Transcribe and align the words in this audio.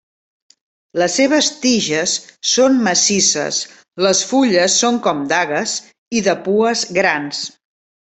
Les 0.99 1.17
seves 1.19 1.49
tiges 1.65 2.15
són 2.51 2.79
massisses, 2.87 3.59
les 4.05 4.23
fulles 4.31 4.79
són 4.85 4.97
com 5.09 5.21
dagues 5.35 5.75
i 6.21 6.25
de 6.29 6.35
pues 6.49 6.87
grans. 6.99 7.43